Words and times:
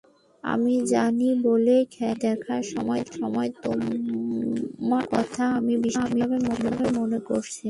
আমি 0.43 0.73
জানি 0.91 1.29
বলেই 1.43 1.83
খেলাটি 1.93 2.19
দেখার 2.25 2.63
সময় 2.71 3.01
তোমার 3.63 5.03
কথা 5.13 5.43
আমি 5.57 5.73
বিশেষভাবে 5.83 6.37
মনে 6.99 7.19
করেছি। 7.27 7.59